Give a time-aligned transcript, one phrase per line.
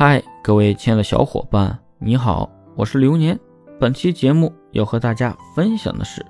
[0.00, 3.36] 嗨，各位亲爱的小伙伴，你好，我是流年。
[3.80, 6.24] 本期节目要和大家分享的是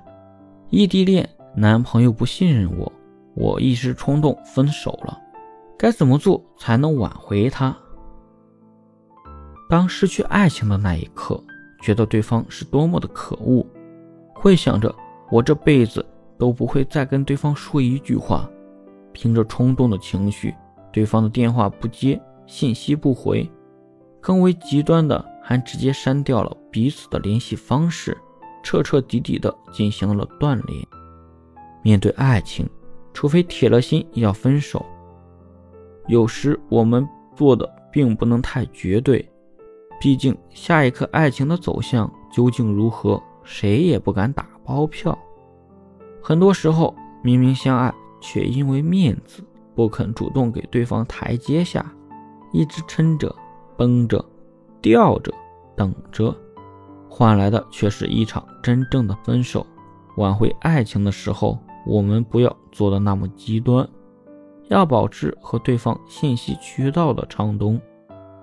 [0.71, 2.91] 异地恋，男朋友不信任我，
[3.35, 5.15] 我一时冲动分手了，
[5.77, 7.77] 该怎么做才能挽回他？
[9.69, 11.39] 当失去爱情的那一刻，
[11.79, 13.63] 觉得对方是多么的可恶，
[14.33, 14.91] 会想着
[15.29, 16.03] 我这辈子
[16.39, 18.49] 都不会再跟对方说一句话，
[19.13, 20.55] 凭着冲动的情绪，
[20.91, 22.19] 对方的电话不接。
[22.47, 23.47] 信息不回，
[24.21, 28.17] 更为极端的还直接删掉了彼此的联系方式，
[28.61, 30.85] 彻彻底底的进行了断联。
[31.81, 32.69] 面对爱情，
[33.13, 34.85] 除非铁了心要分手，
[36.07, 39.27] 有时我们做的并不能太绝对，
[39.99, 45.17] 毕竟下一刻爱情的走向究竟如何，谁也不敢打包票。
[46.21, 46.93] 很多时候
[47.23, 49.41] 明明相爱，却因为面子
[49.73, 51.85] 不肯主动给对方台阶下。
[52.51, 53.33] 一直撑着、
[53.79, 54.23] 绷着、
[54.81, 55.33] 吊着、
[55.73, 56.35] 等着，
[57.09, 59.65] 换来的却是一场真正的分手。
[60.17, 63.87] 挽回爱情的时候，我们不要做的那么极端，
[64.67, 67.79] 要保持和对方信息渠道的畅通，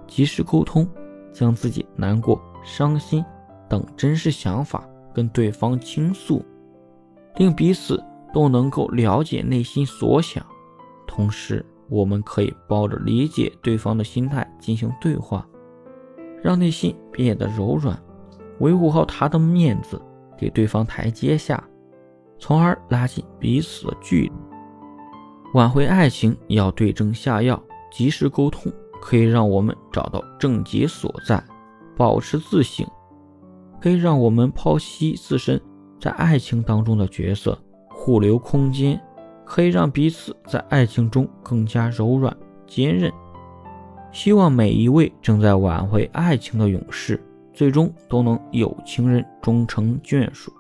[0.07, 0.89] 及时沟通，
[1.35, 3.23] 将自己难过、伤心
[3.69, 6.43] 等真实想法跟对方倾诉，
[7.37, 10.43] 令彼此都能够了解内心所想，
[11.07, 11.63] 同时。
[11.89, 15.47] 我们可以抱着理解对方的心态进行对话，
[16.43, 17.97] 让内心变得柔软，
[18.59, 20.01] 维护好他的面子，
[20.37, 21.63] 给对方台阶下，
[22.39, 24.33] 从而拉近彼此的距离。
[25.55, 28.71] 挽回爱情要对症下药，及时沟通，
[29.01, 31.43] 可以让我们找到症结所在，
[31.97, 32.87] 保持自省，
[33.81, 35.61] 可以让我们剖析自身
[36.01, 37.57] 在爱情当中的角色，
[37.89, 39.01] 互留空间。
[39.47, 43.11] 可以让彼此在爱情中更加柔软坚韧。
[44.13, 50.53] 希望每一位正在挽回爱情的勇士，最终都能有情人终成眷属。